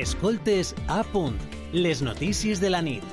Escoltes 0.00 0.74
a 0.88 1.02
punt, 1.04 1.36
les 1.74 2.00
notícies 2.00 2.58
de 2.58 2.70
la 2.70 2.78
nit. 2.80 3.04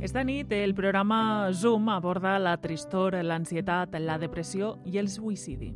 Esta 0.00 0.22
nit 0.24 0.48
el 0.56 0.72
programa 0.72 1.50
Zoom 1.52 1.90
aborda 1.92 2.38
la 2.40 2.54
tristor, 2.56 3.18
l'ansietat, 3.20 3.92
la 4.00 4.16
depressió 4.16 4.78
i 4.88 4.96
el 4.96 5.10
suïcidi. 5.12 5.68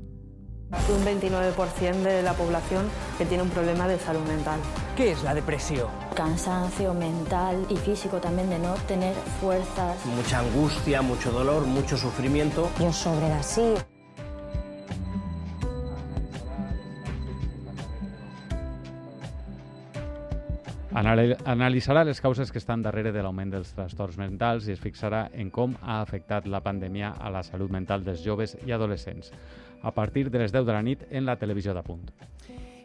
Un 0.94 1.04
29% 1.04 2.08
de 2.08 2.22
la 2.22 2.33
población 2.33 2.88
que 3.19 3.26
tiene 3.26 3.42
un 3.42 3.51
problema 3.51 3.87
de 3.87 3.98
salud 3.98 4.24
mental. 4.26 4.60
¿Qué 4.96 5.10
es 5.10 5.22
la 5.22 5.35
depresión? 5.35 5.90
Cansancio 6.14 6.94
mental 6.94 7.67
y 7.69 7.76
físico 7.76 8.17
también 8.17 8.48
de 8.48 8.58
no 8.58 8.76
tener 8.88 9.14
fuerzas. 9.42 10.06
Mucha 10.06 10.38
angustia, 10.38 11.03
mucho 11.03 11.30
dolor, 11.33 11.67
mucho 11.67 11.98
sufrimiento. 11.98 12.71
Yo 12.80 12.90
sobre 12.94 13.30
así. 13.33 13.74
Analitzarà 20.96 22.06
les 22.09 22.23
causes 22.24 22.48
que 22.48 22.56
estan 22.56 22.80
darrere 22.80 23.10
de 23.12 23.20
l'augment 23.20 23.50
dels 23.52 23.74
trastorns 23.77 24.16
mentals 24.16 24.64
i 24.64 24.73
es 24.73 24.80
fixarà 24.80 25.27
en 25.36 25.50
com 25.52 25.74
ha 25.82 25.98
afectat 26.00 26.48
la 26.48 26.62
pandèmia 26.64 27.10
a 27.20 27.32
la 27.34 27.42
salut 27.45 27.74
mental 27.74 28.06
dels 28.06 28.22
joves 28.24 28.56
i 28.64 28.72
adolescents, 28.72 29.28
a 29.82 29.92
partir 29.92 30.30
de 30.30 30.41
les 30.41 30.56
10 30.56 30.64
de 30.64 30.72
la 30.72 30.80
nit 30.80 31.05
en 31.10 31.28
la 31.28 31.36
televisió 31.36 31.77
de 31.77 31.84
punt. 31.84 32.09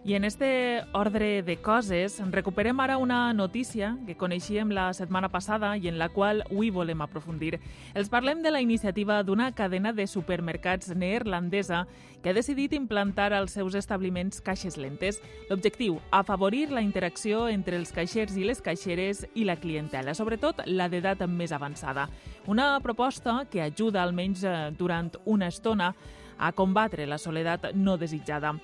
I 0.04 0.16
en 0.16 0.23
este 0.26 0.84
ordre 0.94 1.44
de 1.44 1.58
coses, 1.62 2.20
recuperem 2.32 2.80
ara 2.80 2.98
una 2.98 3.34
notícia 3.34 4.00
que 4.08 4.16
coneixíem 4.18 4.72
la 4.74 4.88
setmana 4.98 5.30
passada 5.30 5.76
i 5.77 5.86
en 5.91 6.00
la 6.00 6.08
qual 6.10 6.41
avui 6.48 6.72
volem 6.74 7.04
aprofundir. 7.05 7.60
Els 7.94 8.10
parlem 8.10 8.41
de 8.41 8.50
la 8.50 8.64
iniciativa 8.66 9.20
d'una 9.22 9.52
cadena 9.54 9.94
de 9.94 10.08
supermercats 10.10 10.90
neerlandesa 10.96 11.84
que 12.24 12.32
ha 12.32 12.34
decidit 12.34 12.74
implantar 12.74 13.30
als 13.34 13.54
seus 13.54 13.77
establiments 13.77 14.41
caixes 14.41 14.80
lentes. 14.82 15.22
L'objectiu, 15.52 15.99
afavorir 16.10 16.71
la 16.71 16.82
interacció 16.82 17.46
entre 17.48 17.77
els 17.77 17.93
caixers 17.93 18.34
i 18.41 18.48
les 18.49 18.62
caixeres 18.62 19.27
i 19.36 19.46
la 19.46 19.60
clientela, 19.62 20.18
sobretot 20.18 20.65
la 20.65 20.90
d'edat 20.90 21.27
més 21.30 21.54
avançada. 21.54 22.10
Una 22.48 22.80
proposta 22.82 23.46
que 23.52 23.62
ajuda, 23.62 24.02
almenys 24.02 24.43
eh, 24.43 24.58
durant 24.74 25.13
una 25.26 25.54
estona, 25.54 25.93
a 26.41 26.52
combatre 26.58 27.05
la 27.05 27.21
soledat 27.21 27.76
no 27.76 27.99
desitjada. 28.02 28.55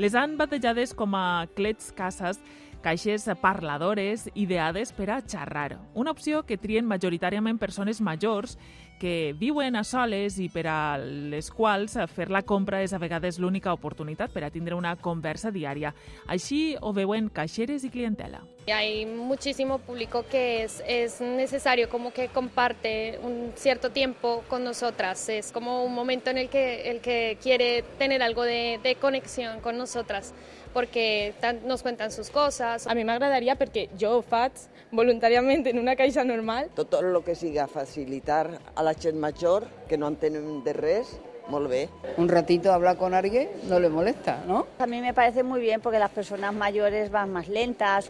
Les 0.00 0.14
han 0.16 0.38
batejades 0.38 0.94
com 0.96 1.12
a 1.14 1.46
clets 1.52 1.90
cases, 1.92 2.38
caixes 2.82 3.26
parladores 3.42 4.24
ideades 4.34 4.92
per 4.96 5.10
a 5.12 5.20
xerrar. 5.20 5.78
Una 5.94 6.14
opció 6.16 6.42
que 6.48 6.56
trien 6.56 6.88
majoritàriament 6.88 7.60
persones 7.60 8.00
majors 8.00 8.56
que 9.02 9.34
viuen 9.34 9.74
a 9.74 9.82
soles 9.82 10.36
i 10.38 10.46
per 10.46 10.62
a 10.70 10.94
les 11.02 11.48
quals 11.50 11.96
fer 12.14 12.28
la 12.30 12.44
compra 12.46 12.84
és 12.86 12.92
a 12.94 13.00
vegades 13.02 13.40
l'única 13.42 13.72
oportunitat 13.74 14.30
per 14.30 14.44
a 14.46 14.50
tindre 14.54 14.78
una 14.78 14.94
conversa 14.94 15.50
diària. 15.50 15.90
Així 16.30 16.76
ho 16.78 16.92
veuen 16.94 17.26
caixeres 17.34 17.82
i 17.82 17.90
clientela. 17.90 18.44
Hay 18.70 19.06
muchísimo 19.06 19.80
público 19.80 20.24
que 20.30 20.62
es, 20.62 20.80
es 20.86 21.20
necesario 21.20 21.88
como 21.88 22.12
que 22.12 22.28
comparte 22.28 23.18
un 23.24 23.50
cierto 23.56 23.90
tiempo 23.90 24.44
con 24.46 24.62
nosotras. 24.62 25.28
Es 25.28 25.50
como 25.50 25.82
un 25.82 25.92
momento 25.92 26.30
en 26.30 26.38
el 26.38 26.48
que, 26.48 26.88
el 26.92 27.00
que 27.00 27.38
quiere 27.42 27.82
tener 27.98 28.22
algo 28.22 28.44
de, 28.44 28.78
de 28.84 28.94
conexión 28.94 29.58
con 29.60 29.78
nosotras 29.78 30.32
porque 30.72 31.34
nos 31.64 31.82
cuentan 31.82 32.10
sus 32.10 32.30
cosas. 32.30 32.86
A 32.86 32.94
mi 32.94 33.04
m'agradaria 33.04 33.56
perquè 33.56 33.88
jo 33.98 34.18
ho 34.18 34.22
faig 34.22 34.52
voluntàriament 34.92 35.66
en 35.70 35.78
una 35.78 35.96
caixa 35.96 36.24
normal. 36.24 36.70
Tot 36.76 36.94
el 37.00 37.16
que 37.24 37.34
siga 37.34 37.66
facilitar 37.66 38.58
a 38.74 38.82
la 38.82 38.94
gent 38.94 39.18
major 39.20 39.68
que 39.88 39.96
no 39.96 40.08
entenen 40.08 40.62
de 40.64 40.72
res, 40.76 41.18
molt 41.48 41.68
bé. 41.68 41.88
Un 42.16 42.28
ratito 42.28 42.72
hablar 42.72 42.96
con 42.96 43.14
alguien 43.14 43.48
no 43.68 43.80
le 43.80 43.88
molesta, 43.88 44.42
¿no? 44.46 44.66
A 44.78 44.86
mí 44.86 45.00
me 45.00 45.14
parece 45.14 45.42
muy 45.42 45.60
bien 45.60 45.80
porque 45.80 45.98
las 45.98 46.10
personas 46.10 46.54
mayores 46.54 47.10
van 47.10 47.32
más 47.32 47.48
lentas. 47.48 48.08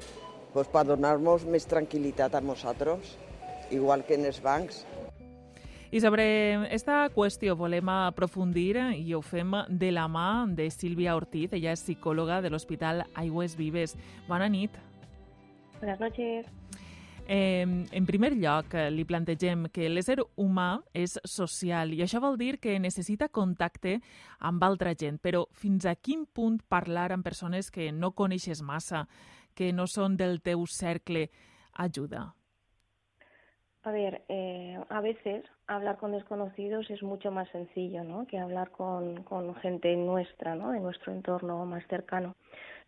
Pues 0.52 0.68
para 0.68 0.92
donarnos 0.92 1.46
més 1.48 1.64
tranquil·litat 1.64 2.34
a 2.36 2.42
nosaltres, 2.44 3.16
igual 3.70 4.04
que 4.04 4.18
en 4.18 4.26
els 4.28 4.42
bancs. 4.44 4.82
I 5.92 6.00
sobre 6.00 6.72
esta 6.72 7.10
qüestió 7.12 7.52
volem 7.52 7.90
aprofundir 7.92 8.78
i 8.96 9.12
ho 9.12 9.18
fem 9.20 9.52
de 9.68 9.90
la 9.92 10.06
mà 10.08 10.46
de 10.48 10.70
Sílvia 10.72 11.12
Ortiz. 11.18 11.52
Ella 11.52 11.74
és 11.76 11.82
psicòloga 11.84 12.38
de 12.40 12.48
l'Hospital 12.48 13.02
Aigües 13.12 13.58
Vives. 13.58 13.92
Bona 14.24 14.48
nit. 14.48 14.72
Buenas 15.82 16.00
noches. 16.00 16.48
Eh, 17.28 17.68
en 17.92 18.08
primer 18.08 18.32
lloc, 18.40 18.72
li 18.88 19.04
plantegem 19.04 19.68
que 19.68 19.92
l'ésser 19.92 20.16
humà 20.40 20.80
és 20.96 21.18
social 21.28 21.92
i 21.92 22.00
això 22.00 22.24
vol 22.24 22.40
dir 22.40 22.56
que 22.56 22.80
necessita 22.80 23.28
contacte 23.28 23.98
amb 24.40 24.64
altra 24.64 24.96
gent, 24.96 25.20
però 25.20 25.44
fins 25.52 25.84
a 25.84 25.92
quin 25.94 26.24
punt 26.24 26.62
parlar 26.72 27.10
amb 27.12 27.22
persones 27.22 27.68
que 27.70 27.92
no 27.92 28.14
coneixes 28.16 28.64
massa, 28.64 29.10
que 29.52 29.74
no 29.76 29.84
són 29.86 30.16
del 30.16 30.40
teu 30.40 30.64
cercle, 30.64 31.28
ajuda? 31.76 32.30
A 33.84 33.90
ver, 33.90 34.22
eh, 34.28 34.78
a 34.90 35.00
veces 35.00 35.44
hablar 35.66 35.96
con 35.96 36.12
desconocidos 36.12 36.88
es 36.88 37.02
mucho 37.02 37.32
más 37.32 37.48
sencillo 37.48 38.04
¿no? 38.04 38.26
que 38.26 38.38
hablar 38.38 38.70
con, 38.70 39.24
gente 39.56 39.96
nuestra, 39.96 40.54
¿no? 40.54 40.70
de 40.70 40.78
nuestro 40.78 41.12
entorno 41.12 41.64
más 41.66 41.84
cercano. 41.88 42.36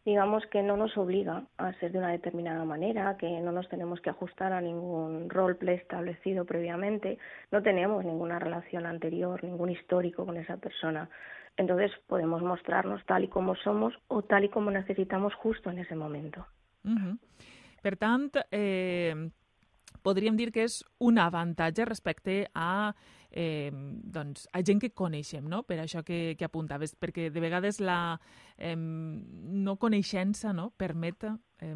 Digamos 0.05 0.47
que 0.47 0.62
no 0.62 0.77
nos 0.77 0.97
obliga 0.97 1.44
a 1.56 1.72
ser 1.75 1.91
de 1.91 1.99
una 1.99 2.10
determinada 2.10 2.65
manera, 2.65 3.16
que 3.16 3.28
no 3.41 3.50
nos 3.50 3.69
tenemos 3.69 4.00
que 4.03 4.10
ajustar 4.10 4.53
a 4.53 4.60
ningún 4.60 5.31
roleplay 5.31 5.77
establecido 5.77 6.44
previamente, 6.44 7.19
no 7.50 7.62
tenemos 7.62 8.05
ninguna 8.05 8.38
relación 8.38 8.87
anterior, 8.87 9.43
ningún 9.43 9.71
histórico 9.71 10.26
con 10.26 10.37
esa 10.37 10.59
persona. 10.59 11.09
Entonces 11.56 11.91
podemos 12.06 12.43
mostrarnos 12.43 13.05
tal 13.06 13.25
y 13.25 13.28
como 13.28 13.56
somos 13.56 13.94
o 14.09 14.22
tal 14.22 14.44
y 14.44 14.49
como 14.50 14.71
necesitamos 14.71 15.34
justo 15.34 15.71
en 15.71 15.78
ese 15.78 15.97
momento. 15.97 16.47
Uh 16.84 16.91
-huh. 16.91 18.44
Eh, 18.50 19.31
podríem 20.05 20.37
dir 20.37 20.51
que 20.53 20.67
és 20.69 20.83
un 21.03 21.19
avantatge 21.19 21.87
respecte 21.89 22.37
a, 22.55 22.93
eh, 23.31 23.73
doncs, 23.73 24.47
a 24.53 24.61
gent 24.63 24.83
que 24.83 24.93
coneixem, 24.93 25.49
no? 25.49 25.63
per 25.65 25.81
això 25.83 26.05
que, 26.05 26.37
que 26.39 26.47
apuntaves, 26.47 26.95
perquè 26.95 27.31
de 27.33 27.43
vegades 27.43 27.81
la 27.81 28.21
eh, 28.59 28.77
no 28.77 29.79
coneixença 29.81 30.53
no? 30.53 30.71
permet 30.77 31.25
eh, 31.27 31.75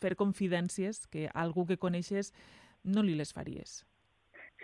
fer 0.00 0.14
confidències 0.16 1.04
que 1.10 1.28
algú 1.34 1.66
que 1.66 1.80
coneixes 1.82 2.32
no 2.86 3.02
li 3.02 3.18
les 3.18 3.34
faries. 3.34 3.82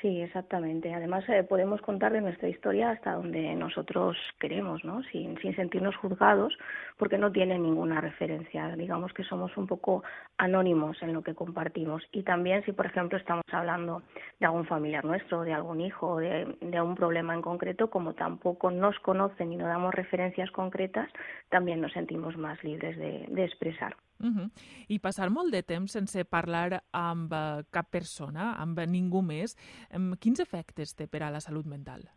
Sí, 0.03 0.21
exactamente. 0.21 0.93
Además, 0.93 1.25
eh, 1.29 1.45
podemos 1.45 1.81
contar 1.81 2.13
de 2.13 2.21
nuestra 2.21 2.49
historia 2.49 2.91
hasta 2.91 3.13
donde 3.13 3.55
nosotros 3.55 4.17
queremos, 4.41 4.85
¿no? 4.85 5.01
Sin, 5.05 5.39
sin 5.41 5.55
sentirnos 5.55 5.95
juzgados, 5.95 6.59
porque 6.97 7.19
no 7.19 7.31
tiene 7.31 7.57
ninguna 7.57 8.01
referencia. 8.01 8.75
Digamos 8.75 9.13
que 9.13 9.23
somos 9.23 9.57
un 9.57 9.69
poco 9.69 10.03
anónimos 10.39 11.01
en 11.03 11.13
lo 11.13 11.23
que 11.23 11.37
compartimos. 11.37 12.03
Y 12.11 12.25
también, 12.25 12.65
si 12.65 12.73
por 12.73 12.87
ejemplo 12.87 13.17
estamos 13.17 13.45
hablando 13.53 14.03
de 14.41 14.47
algún 14.47 14.67
familiar 14.67 15.05
nuestro, 15.05 15.43
de 15.43 15.53
algún 15.53 15.81
hijo, 15.81 16.19
de, 16.19 16.57
de 16.61 16.81
un 16.81 16.97
problema 16.97 17.35
en 17.35 17.43
concreto, 17.43 17.89
como 17.89 18.15
tampoco 18.15 18.73
nos 18.73 18.99
conocen 18.99 19.53
y 19.53 19.57
no 19.57 19.67
damos 19.69 19.95
referencias 19.95 20.51
concretas, 20.51 21.09
también 21.49 21.81
nos 21.81 21.93
sentimos 21.93 22.37
más 22.37 22.63
libres 22.65 22.99
de, 22.99 23.27
de 23.29 23.45
expresar. 23.45 23.95
Uh 24.23 24.29
-huh. 24.29 24.51
I 24.89 24.99
passar 24.99 25.31
molt 25.31 25.53
de 25.53 25.63
temps 25.63 25.93
sense 25.93 26.25
parlar 26.25 26.85
amb 26.93 27.33
uh, 27.33 27.65
cap 27.71 27.91
persona, 27.91 28.55
amb 28.55 28.79
ningú 28.79 29.23
més, 29.23 29.57
um, 29.95 30.15
quins 30.17 30.41
efectes 30.41 30.95
té 30.95 31.07
per 31.07 31.23
a 31.23 31.31
la 31.31 31.41
salut 31.41 31.67
mental? 31.67 32.09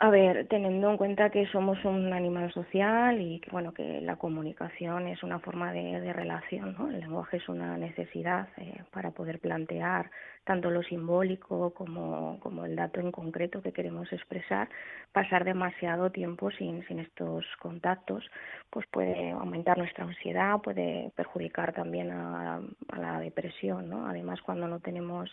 A 0.00 0.10
ver, 0.10 0.46
teniendo 0.46 0.90
en 0.92 0.96
cuenta 0.96 1.28
que 1.30 1.48
somos 1.48 1.84
un 1.84 2.12
animal 2.12 2.52
social 2.52 3.20
y 3.20 3.40
que, 3.40 3.50
bueno, 3.50 3.74
que 3.74 4.00
la 4.00 4.14
comunicación 4.14 5.08
es 5.08 5.24
una 5.24 5.40
forma 5.40 5.72
de, 5.72 6.12
relación, 6.12 6.76
¿no? 6.78 6.88
El 6.88 7.00
lenguaje 7.00 7.38
es 7.38 7.48
una 7.48 7.76
necesidad 7.76 8.46
eh, 8.58 8.84
para 8.92 9.10
poder 9.10 9.40
plantear 9.40 10.08
tanto 10.44 10.70
lo 10.70 10.84
simbólico 10.84 11.74
como, 11.74 12.38
como 12.38 12.64
el 12.64 12.76
dato 12.76 13.00
en 13.00 13.10
concreto 13.10 13.60
que 13.60 13.72
queremos 13.72 14.12
expresar, 14.12 14.68
pasar 15.10 15.44
demasiado 15.44 16.12
tiempo 16.12 16.52
sin, 16.52 16.86
sin 16.86 17.00
estos 17.00 17.44
contactos, 17.58 18.24
pues 18.70 18.86
puede 18.86 19.32
aumentar 19.32 19.78
nuestra 19.78 20.04
ansiedad, 20.04 20.60
puede 20.62 21.10
perjudicar 21.16 21.72
también 21.72 22.12
a, 22.12 22.60
a 22.88 22.98
la 23.00 23.18
depresión, 23.18 23.90
¿no? 23.90 24.06
Además, 24.06 24.40
cuando 24.42 24.68
no 24.68 24.78
tenemos 24.78 25.28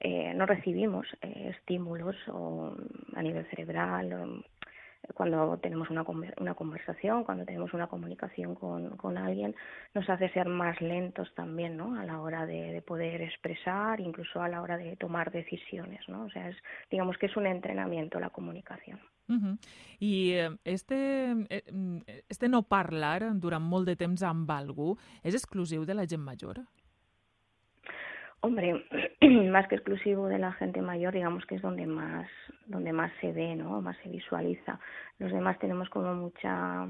eh, 0.00 0.32
no 0.34 0.46
recibimos 0.46 1.06
eh, 1.22 1.54
estímulos 1.56 2.16
a 3.14 3.22
nivel 3.22 3.46
cerebral, 3.46 4.12
o, 4.12 4.42
cuando 5.14 5.56
tenemos 5.58 5.90
una, 5.90 6.04
una 6.38 6.54
conversación, 6.54 7.24
cuando 7.24 7.44
tenemos 7.44 7.72
una 7.72 7.86
comunicación 7.86 8.54
con, 8.54 9.18
alguien, 9.18 9.54
nos 9.94 10.08
hace 10.10 10.28
ser 10.30 10.48
más 10.48 10.80
lentos 10.80 11.32
también, 11.34 11.76
¿no? 11.76 11.98
A 11.98 12.04
la 12.04 12.20
hora 12.20 12.46
de, 12.46 12.72
de, 12.72 12.82
poder 12.82 13.22
expresar, 13.22 14.00
incluso 14.00 14.42
a 14.42 14.48
la 14.48 14.60
hora 14.60 14.76
de 14.76 14.96
tomar 14.96 15.30
decisiones, 15.30 16.06
¿no? 16.08 16.24
O 16.24 16.30
sea, 16.30 16.48
es, 16.48 16.56
digamos 16.90 17.16
que 17.16 17.26
es 17.26 17.36
un 17.36 17.46
entrenamiento 17.46 18.20
la 18.20 18.30
comunicación. 18.30 19.00
Uh 19.28 19.34
-huh. 19.34 19.58
I 20.00 20.34
este, 20.64 21.34
este 22.28 22.48
no 22.48 22.62
parlar 22.62 23.38
durant 23.38 23.64
molt 23.64 23.86
de 23.86 23.96
temps 23.96 24.22
amb 24.22 24.48
de 25.84 25.94
la 25.94 26.06
gent 26.06 26.22
major? 26.22 26.64
Hombre, 28.40 28.84
más 29.50 29.66
que 29.66 29.74
exclusivo 29.74 30.28
de 30.28 30.38
la 30.38 30.52
gente 30.52 30.80
mayor, 30.80 31.12
digamos 31.12 31.44
que 31.46 31.56
es 31.56 31.62
donde 31.62 31.86
más, 31.86 32.28
donde 32.66 32.92
más 32.92 33.10
se 33.20 33.32
ve, 33.32 33.56
¿no? 33.56 33.80
Más 33.80 33.96
se 34.02 34.08
visualiza. 34.08 34.78
Los 35.18 35.32
demás 35.32 35.58
tenemos 35.58 35.88
como 35.90 36.14
mucha, 36.14 36.86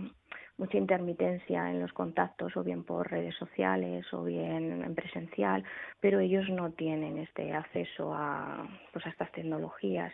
mucha 0.59 0.77
intermitencia 0.77 1.71
en 1.71 1.81
los 1.81 1.93
contactos, 1.95 2.55
o 2.55 2.63
bien 2.63 2.85
por 2.85 3.11
redes 3.11 3.35
sociales, 3.37 4.05
o 4.13 4.25
bien 4.25 4.83
en 4.85 4.95
presencial, 4.95 5.65
pero 6.01 6.21
ellos 6.21 6.47
no 6.51 6.71
tienen 6.73 7.17
este 7.17 7.55
acceso 7.55 8.13
a, 8.15 8.69
pues 8.93 9.07
a 9.07 9.09
estas 9.09 9.33
tecnologías 9.33 10.13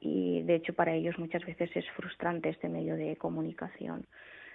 y, 0.00 0.42
de 0.42 0.56
hecho, 0.56 0.74
para 0.74 0.92
ellos 0.92 1.18
muchas 1.18 1.46
veces 1.46 1.70
es 1.74 1.88
frustrante 1.92 2.50
este 2.50 2.68
medio 2.68 2.96
de 2.96 3.16
comunicación. 3.16 4.06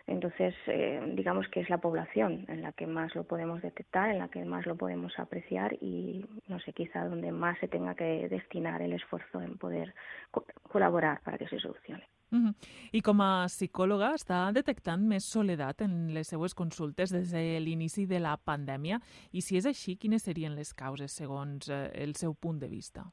Entonces, 0.09 0.56
eh, 0.65 1.00
digamos 1.15 1.47
que 1.50 1.59
es 1.59 1.69
la 1.69 1.77
población 1.77 2.45
en 2.47 2.63
la 2.63 2.71
que 2.71 2.88
más 2.88 3.13
lo 3.13 3.25
podemos 3.25 3.61
detectar, 3.61 4.09
en 4.09 4.17
la 4.17 4.27
que 4.27 4.44
más 4.44 4.65
lo 4.65 4.75
podemos 4.75 5.13
apreciar 5.19 5.73
y, 5.81 6.25
no 6.47 6.59
sé, 6.59 6.73
quizá 6.73 7.06
donde 7.06 7.31
más 7.31 7.59
se 7.59 7.67
tenga 7.67 7.94
que 7.94 8.27
destinar 8.27 8.81
el 8.81 8.94
esfuerzo 8.94 9.39
en 9.39 9.57
poder 9.57 9.94
co 10.31 10.44
colaborar 10.63 11.21
para 11.21 11.38
que 11.38 11.47
se 11.47 11.59
solucione. 11.59 12.07
Uh 12.31 12.38
-huh. 12.38 12.56
I 12.91 13.01
com 13.01 13.21
a 13.21 13.45
psicòloga 13.47 14.13
està 14.13 14.51
detectant 14.51 15.01
més 15.07 15.25
soledat 15.25 15.81
en 15.81 16.13
les 16.13 16.27
seues 16.27 16.53
consultes 16.53 17.11
des 17.11 17.31
de 17.31 17.59
l'inici 17.59 18.06
de 18.06 18.19
la 18.19 18.38
pandèmia 18.38 19.00
i 19.31 19.41
si 19.41 19.57
és 19.57 19.65
així, 19.65 19.95
quines 19.95 20.23
serien 20.23 20.56
les 20.56 20.73
causes 20.73 21.11
segons 21.11 21.69
eh, 21.69 21.91
el 21.94 22.15
seu 22.15 22.33
punt 22.33 22.59
de 22.59 22.67
vista? 22.67 23.11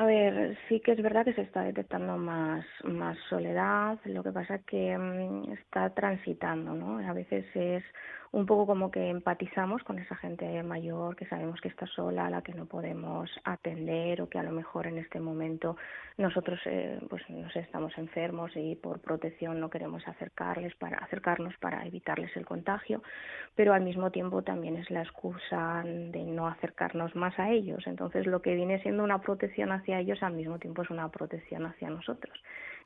A 0.00 0.06
ver, 0.06 0.56
sí 0.66 0.80
que 0.80 0.92
es 0.92 1.02
verdad 1.02 1.26
que 1.26 1.34
se 1.34 1.42
está 1.42 1.60
detectando 1.62 2.16
más, 2.16 2.64
más 2.84 3.18
soledad, 3.28 3.98
lo 4.06 4.22
que 4.22 4.32
pasa 4.32 4.60
que 4.60 4.96
um, 4.96 5.52
está 5.52 5.90
transitando, 5.90 6.72
¿no? 6.72 7.06
A 7.06 7.12
veces 7.12 7.44
es 7.54 7.84
un 8.32 8.46
poco 8.46 8.66
como 8.66 8.90
que 8.90 9.08
empatizamos 9.08 9.82
con 9.82 9.98
esa 9.98 10.14
gente 10.14 10.62
mayor 10.62 11.16
que 11.16 11.26
sabemos 11.26 11.60
que 11.60 11.68
está 11.68 11.86
sola, 11.86 12.26
a 12.26 12.30
la 12.30 12.42
que 12.42 12.54
no 12.54 12.66
podemos 12.66 13.28
atender 13.44 14.22
o 14.22 14.28
que 14.28 14.38
a 14.38 14.42
lo 14.44 14.52
mejor 14.52 14.86
en 14.86 14.98
este 14.98 15.18
momento 15.18 15.76
nosotros 16.16 16.60
eh, 16.66 17.00
pues 17.08 17.28
no 17.28 17.50
sé, 17.50 17.60
estamos 17.60 17.96
enfermos 17.98 18.52
y 18.54 18.76
por 18.76 19.00
protección 19.00 19.58
no 19.58 19.68
queremos 19.68 20.06
acercarles 20.06 20.74
para 20.76 20.98
acercarnos 20.98 21.56
para 21.58 21.84
evitarles 21.84 22.34
el 22.36 22.46
contagio, 22.46 23.02
pero 23.56 23.74
al 23.74 23.82
mismo 23.82 24.10
tiempo 24.10 24.42
también 24.42 24.76
es 24.76 24.90
la 24.90 25.02
excusa 25.02 25.82
de 25.84 26.24
no 26.24 26.46
acercarnos 26.46 27.16
más 27.16 27.36
a 27.38 27.50
ellos. 27.50 27.84
Entonces 27.86 28.26
lo 28.26 28.42
que 28.42 28.54
viene 28.54 28.80
siendo 28.82 29.02
una 29.02 29.20
protección 29.20 29.72
hacia 29.72 29.98
ellos 29.98 30.22
al 30.22 30.34
mismo 30.34 30.58
tiempo 30.58 30.82
es 30.82 30.90
una 30.90 31.08
protección 31.08 31.66
hacia 31.66 31.90
nosotros 31.90 32.38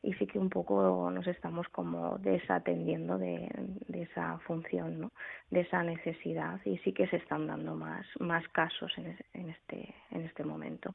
y 0.05 0.12
sí 0.14 0.26
que 0.26 0.38
un 0.38 0.50
poco 0.50 1.11
nos 1.11 1.26
estamos 1.26 1.67
como 1.70 2.19
desatendiendo 2.19 3.19
de, 3.19 3.49
de 3.88 4.02
esa 4.02 4.38
función, 4.41 5.00
¿no? 5.00 5.12
De 5.50 5.60
esa 5.60 5.82
necesidad 5.82 6.60
y 6.64 6.78
sí 6.78 6.92
que 6.92 7.06
se 7.08 7.16
están 7.16 7.46
dando 7.46 7.75
más, 7.75 8.06
más 8.20 8.46
casos 8.48 8.92
en, 8.96 9.16
en, 9.34 9.50
este, 9.50 9.94
en 10.10 10.22
este 10.22 10.44
momento. 10.44 10.94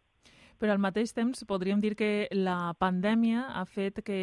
Però 0.60 0.74
al 0.76 0.82
mateix 0.84 1.14
temps 1.16 1.46
podríem 1.48 1.80
dir 1.80 1.94
que 1.96 2.28
la 2.36 2.74
pandèmia 2.76 3.46
ha 3.56 3.64
fet 3.64 4.02
que, 4.04 4.20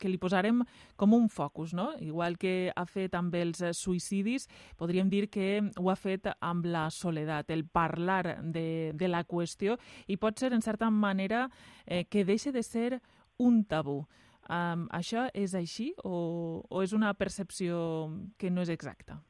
que 0.00 0.10
li 0.10 0.18
posarem 0.18 0.64
com 0.98 1.14
un 1.14 1.28
focus, 1.30 1.76
no? 1.78 1.92
Igual 2.02 2.34
que 2.42 2.72
ha 2.74 2.84
fet 2.90 3.14
amb 3.14 3.34
els 3.38 3.62
suïcidis, 3.78 4.48
podríem 4.76 5.12
dir 5.12 5.28
que 5.30 5.62
ho 5.78 5.92
ha 5.92 5.96
fet 5.96 6.26
amb 6.34 6.66
la 6.66 6.88
soledat, 6.90 7.54
el 7.54 7.62
parlar 7.70 8.40
de, 8.42 8.90
de 8.98 9.08
la 9.08 9.22
qüestió 9.22 9.78
i 10.10 10.18
pot 10.18 10.42
ser, 10.42 10.50
en 10.58 10.62
certa 10.62 10.90
manera, 10.90 11.46
eh, 11.86 12.02
que 12.10 12.26
deixe 12.26 12.50
de 12.50 12.66
ser 12.66 12.98
un 13.38 13.62
tabú. 13.64 14.02
Um, 14.48 14.88
això 14.92 15.28
és 15.32 15.54
així 15.54 15.92
o, 16.04 16.62
o 16.68 16.82
és 16.82 16.92
una 16.92 17.14
percepció 17.14 18.10
que 18.38 18.50
no 18.50 18.64
és 18.64 18.72
exacta? 18.72 19.20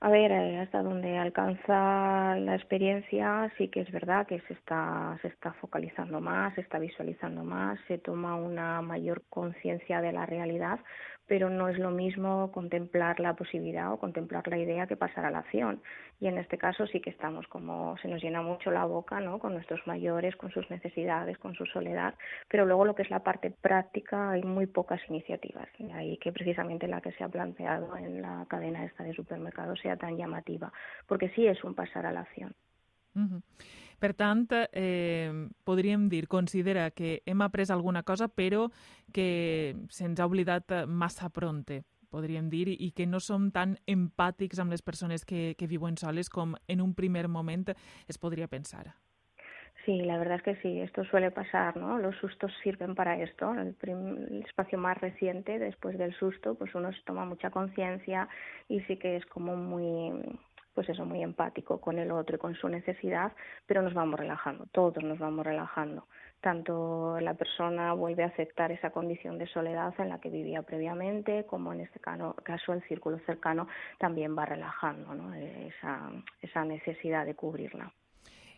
A 0.00 0.10
ver, 0.10 0.30
eh, 0.30 0.60
hasta 0.60 0.80
donde 0.80 1.18
alcanza 1.18 2.36
la 2.36 2.54
experiencia, 2.54 3.52
sí 3.58 3.66
que 3.66 3.80
es 3.80 3.90
verdad 3.90 4.28
que 4.28 4.40
se 4.42 4.52
está, 4.52 5.18
se 5.22 5.28
está 5.28 5.54
focalizando 5.54 6.20
más, 6.20 6.54
se 6.54 6.60
está 6.60 6.78
visualizando 6.78 7.42
más, 7.42 7.80
se 7.88 7.98
toma 7.98 8.36
una 8.36 8.80
mayor 8.80 9.24
conciencia 9.28 10.00
de 10.00 10.12
la 10.12 10.24
realidad, 10.24 10.78
pero 11.28 11.50
no 11.50 11.68
es 11.68 11.78
lo 11.78 11.90
mismo 11.90 12.50
contemplar 12.50 13.20
la 13.20 13.34
posibilidad 13.34 13.92
o 13.92 13.98
contemplar 13.98 14.48
la 14.48 14.58
idea 14.58 14.86
que 14.86 14.96
pasar 14.96 15.26
a 15.26 15.30
la 15.30 15.40
acción. 15.40 15.80
Y 16.20 16.26
en 16.26 16.38
este 16.38 16.58
caso 16.58 16.86
sí 16.86 17.00
que 17.00 17.10
estamos 17.10 17.46
como 17.46 17.96
se 17.98 18.08
nos 18.08 18.22
llena 18.22 18.42
mucho 18.42 18.70
la 18.70 18.86
boca, 18.86 19.20
¿no? 19.20 19.38
Con 19.38 19.52
nuestros 19.52 19.86
mayores, 19.86 20.34
con 20.36 20.50
sus 20.50 20.68
necesidades, 20.70 21.38
con 21.38 21.54
su 21.54 21.66
soledad, 21.66 22.14
pero 22.48 22.66
luego 22.66 22.84
lo 22.84 22.94
que 22.94 23.02
es 23.02 23.10
la 23.10 23.22
parte 23.22 23.50
práctica 23.50 24.30
hay 24.30 24.42
muy 24.42 24.66
pocas 24.66 25.00
iniciativas. 25.08 25.68
Y 25.78 25.90
ahí 25.92 26.16
que 26.16 26.32
precisamente 26.32 26.88
la 26.88 27.00
que 27.00 27.12
se 27.12 27.22
ha 27.22 27.28
planteado 27.28 27.96
en 27.96 28.22
la 28.22 28.46
cadena 28.48 28.84
esta 28.84 29.04
de 29.04 29.12
supermercados 29.12 29.78
sea 29.80 29.96
tan 29.96 30.16
llamativa, 30.16 30.72
porque 31.06 31.28
sí 31.30 31.46
es 31.46 31.62
un 31.62 31.74
pasar 31.74 32.06
a 32.06 32.12
la 32.12 32.20
acción. 32.20 32.54
Uh 33.18 33.26
-huh. 33.26 33.42
Per 33.98 34.14
tant, 34.14 34.46
eh, 34.72 35.48
podríem 35.64 36.08
dir, 36.08 36.28
considera 36.28 36.90
que 36.90 37.22
hem 37.26 37.40
après 37.42 37.68
alguna 37.70 38.04
cosa, 38.04 38.28
però 38.28 38.70
que 39.12 39.74
se'ns 39.90 40.20
ha 40.20 40.26
oblidat 40.26 40.86
massa 40.86 41.28
pronte, 41.30 41.82
podríem 42.08 42.48
dir, 42.48 42.68
i 42.68 42.92
que 42.92 43.06
no 43.06 43.18
som 43.18 43.50
tan 43.50 43.76
empàtics 43.86 44.60
amb 44.62 44.70
les 44.70 44.82
persones 44.82 45.24
que, 45.24 45.54
que 45.58 45.66
viuen 45.66 45.96
soles 45.96 46.30
com 46.30 46.54
en 46.68 46.80
un 46.80 46.94
primer 46.94 47.26
moment 47.28 47.66
es 48.06 48.18
podria 48.18 48.46
pensar. 48.46 48.94
Sí, 49.84 50.02
la 50.02 50.18
verdad 50.18 50.36
es 50.36 50.42
que 50.42 50.56
sí, 50.56 50.80
esto 50.80 51.02
suele 51.04 51.30
pasar, 51.30 51.76
¿no? 51.76 51.98
Los 51.98 52.14
sustos 52.16 52.52
sirven 52.62 52.94
para 52.94 53.22
esto. 53.22 53.54
El, 53.54 53.74
el 53.82 54.44
espacio 54.46 54.78
más 54.78 54.98
reciente, 54.98 55.58
después 55.58 55.96
del 55.96 56.14
susto, 56.14 56.56
pues 56.56 56.74
uno 56.74 56.92
se 56.92 57.02
toma 57.06 57.24
mucha 57.24 57.50
conciencia 57.50 58.28
y 58.68 58.80
sí 58.82 58.98
que 58.98 59.16
es 59.16 59.24
como 59.26 59.56
muy 59.56 60.12
pues 60.78 60.90
eso, 60.90 61.04
muy 61.04 61.24
empático 61.24 61.80
con 61.80 61.98
el 61.98 62.12
otro 62.12 62.36
y 62.36 62.38
con 62.38 62.54
su 62.54 62.68
necesidad, 62.68 63.32
pero 63.66 63.82
nos 63.82 63.94
vamos 63.94 64.20
relajando, 64.20 64.66
todos 64.70 65.02
nos 65.02 65.18
vamos 65.18 65.44
relajando. 65.44 66.06
Tanto 66.40 67.18
la 67.20 67.34
persona 67.34 67.92
vuelve 67.94 68.22
a 68.22 68.28
aceptar 68.28 68.70
esa 68.70 68.90
condición 68.90 69.38
de 69.38 69.48
soledad 69.48 69.92
en 69.98 70.08
la 70.08 70.20
que 70.20 70.30
vivía 70.30 70.62
previamente, 70.62 71.46
como 71.46 71.72
en 71.72 71.80
este 71.80 71.98
caso 71.98 72.72
el 72.72 72.82
círculo 72.84 73.18
cercano 73.26 73.66
también 73.98 74.38
va 74.38 74.46
relajando 74.46 75.16
¿no? 75.16 75.34
esa, 75.34 76.12
esa 76.42 76.64
necesidad 76.64 77.26
de 77.26 77.34
cubrirla. 77.34 77.92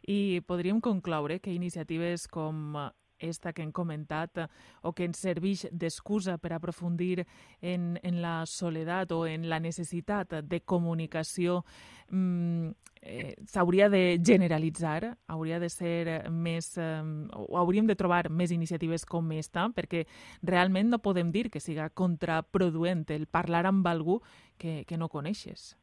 I 0.07 0.43
podríem 0.47 0.79
concloure 0.79 1.41
que 1.41 1.53
iniciatives 1.53 2.29
com 2.29 2.91
esta 3.21 3.53
que 3.53 3.63
hem 3.63 3.73
comentat 3.73 4.39
eh, 4.39 4.49
o 4.83 4.93
que 4.93 5.07
ens 5.07 5.21
serveix 5.21 5.67
d'excusa 5.71 6.39
per 6.39 6.55
aprofundir 6.57 7.27
en, 7.61 7.99
en 8.03 8.21
la 8.23 8.45
soledat 8.47 9.13
o 9.13 9.27
en 9.29 9.49
la 9.49 9.61
necessitat 9.61 10.41
de 10.43 10.61
comunicació 10.61 11.61
mm, 12.11 12.71
eh, 13.03 13.35
s'hauria 13.47 13.89
de 13.89 14.21
generalitzar, 14.25 15.17
hauria 15.27 15.61
de 15.61 15.71
ser 15.71 16.31
més... 16.31 16.77
Eh, 16.79 17.03
o 17.37 17.59
hauríem 17.59 17.87
de 17.87 17.97
trobar 17.97 18.31
més 18.31 18.51
iniciatives 18.51 19.07
com 19.07 19.33
esta, 19.33 19.69
perquè 19.75 20.07
realment 20.43 20.91
no 20.91 21.03
podem 21.03 21.33
dir 21.33 21.49
que 21.51 21.61
siga 21.61 21.91
contraproduent 21.91 23.07
el 23.15 23.27
parlar 23.27 23.67
amb 23.67 23.87
algú 23.87 24.21
que, 24.59 24.85
que 24.87 24.99
no 24.99 25.09
coneixes. 25.09 25.77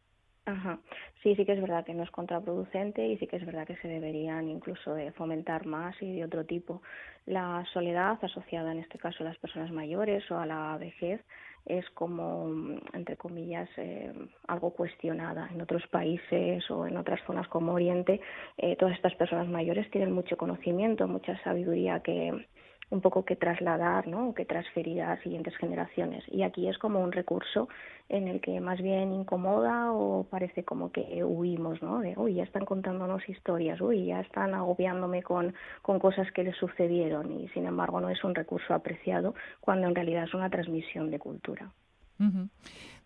Ajá. 0.47 0.79
Sí, 1.23 1.35
sí 1.35 1.43
que 1.45 1.51
es 1.51 1.61
verdad 1.61 1.83
que 1.85 1.93
no 1.93 2.03
es 2.03 2.11
contraproducente 2.11 3.05
y 3.05 3.17
sí 3.17 3.27
que 3.27 3.35
es 3.35 3.45
verdad 3.45 3.67
que 3.67 3.75
se 3.77 3.89
deberían 3.89 4.47
incluso 4.47 4.93
de 4.93 5.11
fomentar 5.11 5.65
más 5.65 5.93
y 6.01 6.15
de 6.15 6.23
otro 6.23 6.45
tipo. 6.45 6.81
La 7.25 7.65
soledad 7.73 8.17
asociada 8.21 8.71
en 8.71 8.79
este 8.79 8.97
caso 8.97 9.23
a 9.23 9.27
las 9.27 9.37
personas 9.39 9.71
mayores 9.71 10.23
o 10.31 10.39
a 10.39 10.45
la 10.45 10.77
vejez 10.77 11.19
es 11.65 11.89
como, 11.89 12.47
entre 12.93 13.17
comillas, 13.17 13.67
eh, 13.75 14.13
algo 14.47 14.71
cuestionada. 14.71 15.49
En 15.53 15.59
otros 15.61 15.85
países 15.87 16.71
o 16.71 16.87
en 16.87 16.95
otras 16.95 17.19
zonas 17.27 17.49
como 17.49 17.73
Oriente, 17.73 18.21
eh, 18.57 18.77
todas 18.77 18.95
estas 18.95 19.15
personas 19.15 19.49
mayores 19.49 19.91
tienen 19.91 20.13
mucho 20.13 20.37
conocimiento, 20.37 21.09
mucha 21.09 21.37
sabiduría 21.43 21.99
que 21.99 22.47
un 22.89 23.01
poco 23.01 23.25
que 23.25 23.35
trasladar, 23.35 24.07
¿no? 24.07 24.33
que 24.33 24.45
transferir 24.45 25.01
a 25.01 25.21
siguientes 25.21 25.55
generaciones. 25.57 26.23
Y 26.27 26.43
aquí 26.43 26.67
es 26.69 26.77
como 26.77 27.01
un 27.01 27.11
recurso 27.11 27.67
en 28.09 28.27
el 28.27 28.39
que 28.39 28.61
más 28.61 28.81
bien 28.81 29.11
incomoda 29.11 29.91
o 29.91 30.23
parece 30.29 30.63
como 30.63 30.91
que 30.91 31.23
huimos, 31.23 31.81
¿no? 31.81 31.99
De, 31.99 32.13
uy, 32.15 32.35
ya 32.35 32.43
están 32.43 32.65
contándonos 32.65 33.27
historias, 33.27 33.81
uy, 33.81 34.05
ya 34.05 34.21
están 34.21 34.53
agobiándome 34.53 35.23
con, 35.23 35.53
con 35.81 35.99
cosas 35.99 36.31
que 36.31 36.43
les 36.43 36.55
sucedieron 36.55 37.31
y 37.31 37.49
sin 37.49 37.65
embargo 37.65 37.99
no 37.99 38.09
es 38.09 38.23
un 38.23 38.33
recurso 38.33 38.73
apreciado 38.73 39.35
cuando 39.59 39.87
en 39.87 39.95
realidad 39.95 40.23
es 40.23 40.33
una 40.33 40.49
transmisión 40.49 41.11
de 41.11 41.19
cultura. 41.19 41.71
Uh 42.19 42.25
-huh. 42.25 42.49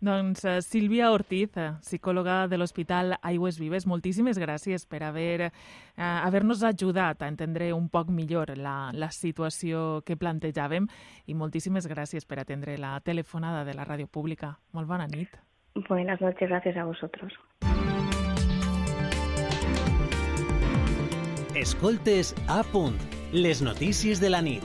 Doncs 0.02 0.46
uh, 0.46 0.62
Sílvia 0.62 1.12
Ortiz, 1.12 1.56
uh, 1.58 1.78
psicòloga 1.80 2.48
de 2.48 2.58
l'Hospital 2.58 3.20
Aigües 3.22 3.60
Vives, 3.60 3.86
moltíssimes 3.86 4.40
gràcies 4.40 4.88
per 4.90 5.04
haver, 5.04 5.52
uh, 5.52 6.04
haver-nos 6.26 6.64
ajudat 6.64 7.22
a 7.22 7.28
entendre 7.28 7.72
un 7.74 7.88
poc 7.88 8.10
millor 8.10 8.58
la, 8.58 8.90
la 8.94 9.12
situació 9.12 10.02
que 10.04 10.18
plantejàvem 10.18 10.88
i 11.28 11.34
moltíssimes 11.34 11.88
gràcies 11.88 12.26
per 12.26 12.40
atendre 12.40 12.80
la 12.80 13.00
telefonada 13.02 13.64
de 13.64 13.76
la 13.76 13.86
ràdio 13.86 14.08
pública. 14.08 14.58
Molt 14.74 14.88
bona 14.88 15.06
nit. 15.06 15.38
Buenas 15.88 16.20
noches, 16.20 16.50
gracias 16.50 16.78
a 16.78 16.84
vosotros. 16.84 17.34
Escoltes 21.56 22.34
a 22.48 22.64
punt, 22.64 22.98
les 23.32 23.62
notícies 23.62 24.20
de 24.20 24.30
la 24.30 24.42
nit. 24.42 24.64